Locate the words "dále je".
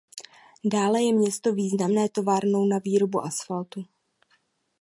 0.63-1.13